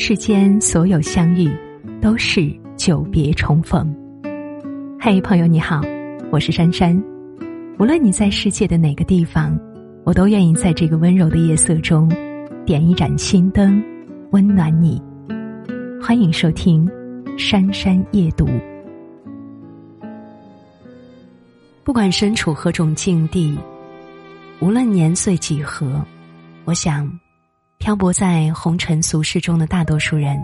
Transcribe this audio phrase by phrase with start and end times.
[0.00, 1.50] 世间所有相遇，
[2.00, 3.92] 都是久别重逢。
[5.00, 5.82] 嘿，朋友你好，
[6.30, 6.96] 我是珊珊。
[7.80, 9.58] 无论你在世界的哪个地方，
[10.04, 12.08] 我都愿意在这个温柔的夜色中，
[12.64, 13.82] 点一盏心灯，
[14.30, 15.02] 温暖你。
[16.00, 16.86] 欢迎收听
[17.36, 18.46] 《珊珊夜读》。
[21.82, 23.58] 不管身处何种境地，
[24.60, 26.00] 无论年岁几何，
[26.64, 27.10] 我想。
[27.78, 30.38] 漂泊在红尘俗世中的大多数人，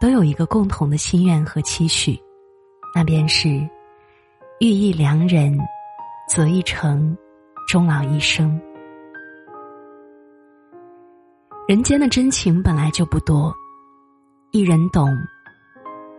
[0.00, 2.20] 都有一个共同的心愿和期许，
[2.94, 3.48] 那便是
[4.58, 5.56] 遇一良人，
[6.28, 7.16] 择一城，
[7.68, 8.60] 终老一生。
[11.68, 13.54] 人间的真情本来就不多，
[14.50, 15.08] 一人懂，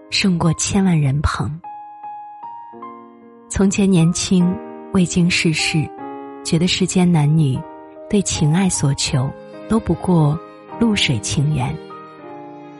[0.09, 1.59] 胜过千万人捧。
[3.49, 4.57] 从前年轻，
[4.93, 5.87] 未经世事，
[6.43, 7.59] 觉得世间男女
[8.09, 9.29] 对情爱所求
[9.69, 10.39] 都不过。
[10.79, 11.75] 露水情缘，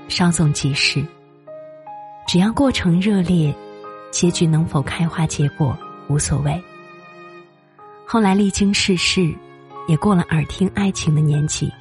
[0.08, 1.04] 稍纵即逝。
[2.28, 3.54] 只要过程热烈，
[4.12, 6.62] 结局能否开花结果无所谓。
[8.06, 9.34] 后来历经世事，
[9.88, 11.72] 也过了耳听爱情的年纪，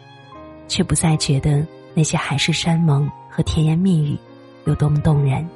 [0.68, 4.16] 却不再觉得那些海誓山盟和甜言蜜语
[4.64, 5.46] 有多么动人。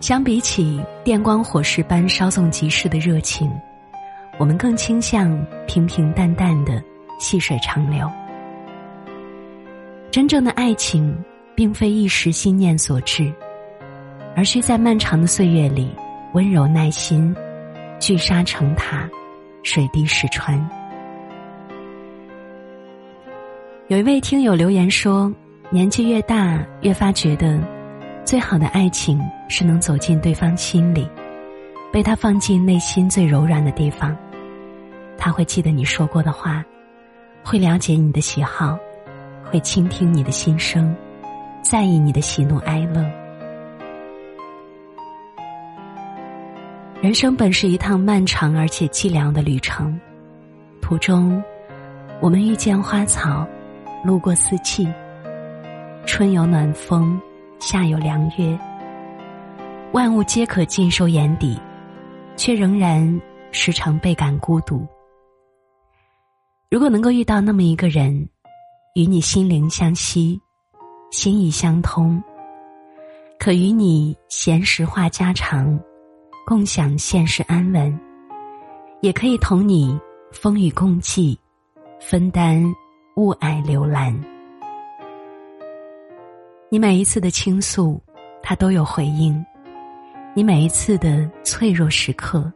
[0.00, 3.50] 相比起电光火石般稍纵即逝的热情，
[4.38, 6.82] 我们更倾向平平淡淡的。
[7.20, 8.10] 细水长流，
[10.10, 11.14] 真正的爱情
[11.54, 13.30] 并非一时心念所致，
[14.34, 15.94] 而需在漫长的岁月里
[16.32, 17.36] 温柔耐心，
[18.00, 19.06] 聚沙成塔，
[19.62, 20.58] 水滴石穿。
[23.88, 25.30] 有一位听友留言说
[25.68, 27.60] ：“年纪越大，越发觉得，
[28.24, 31.06] 最好的爱情是能走进对方心里，
[31.92, 34.16] 被他放进内心最柔软的地方，
[35.18, 36.64] 他会记得你说过的话。”
[37.44, 38.78] 会了解你的喜好，
[39.44, 40.94] 会倾听你的心声，
[41.62, 43.04] 在意你的喜怒哀乐。
[47.00, 49.98] 人生本是一趟漫长而且寂寥的旅程，
[50.82, 51.42] 途中，
[52.20, 53.46] 我们遇见花草，
[54.04, 54.86] 路过四季，
[56.04, 57.18] 春有暖风，
[57.58, 58.56] 夏有凉月，
[59.92, 61.58] 万物皆可尽收眼底，
[62.36, 63.20] 却仍然
[63.50, 64.86] 时常倍感孤独。
[66.70, 68.28] 如果能够遇到那么一个人，
[68.94, 70.40] 与你心灵相惜，
[71.10, 72.22] 心意相通，
[73.40, 75.76] 可与你闲时话家常，
[76.46, 78.00] 共享现实安稳，
[79.00, 79.98] 也可以同你
[80.30, 81.36] 风雨共济，
[82.00, 82.62] 分担
[83.16, 84.16] 雾霭流岚。
[86.70, 88.00] 你每一次的倾诉，
[88.44, 89.34] 他都有回应；
[90.36, 92.48] 你每一次的脆弱时刻，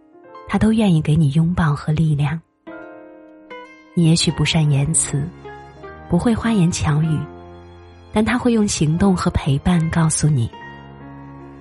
[0.47, 2.41] 他都愿意给你拥抱和力量。
[3.97, 5.25] 你也许不善言辞，
[6.09, 7.19] 不会花言巧语，
[8.13, 10.51] 但他会用行动和陪伴告诉你。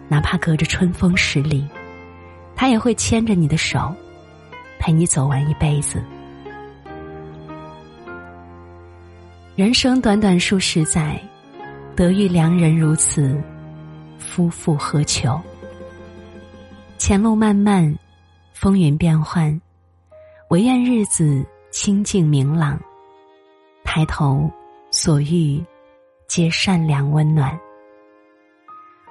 [0.07, 1.67] 哪怕隔着春风十里，
[2.55, 3.95] 他也会牵着你的手，
[4.79, 6.03] 陪你走完一辈子。
[9.55, 11.21] 人生短短数十载，
[11.95, 13.39] 得遇良人如此，
[14.17, 15.39] 夫复何求？
[16.97, 17.95] 前路漫漫，
[18.53, 19.61] 风云变幻，
[20.49, 21.45] 唯愿日子。
[21.73, 22.79] 清净明朗，
[23.83, 24.47] 抬头
[24.91, 25.59] 所遇
[26.27, 27.59] 皆善良温暖。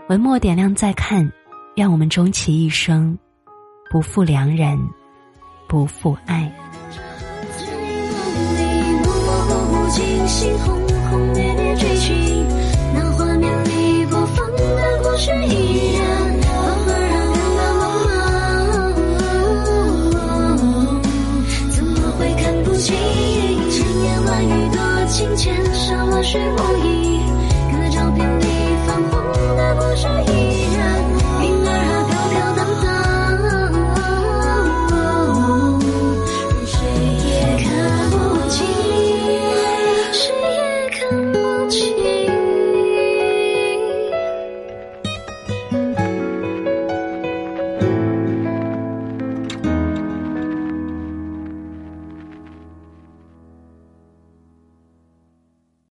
[0.09, 1.28] 文末点亮再看，
[1.75, 3.19] 愿我们终其一生
[3.91, 4.78] 不负良人，
[5.67, 6.50] 不负爱。
[22.84, 27.20] 千言万语多情千山万水无意
[27.70, 28.44] 隔照片里
[28.84, 30.31] 泛黄的不是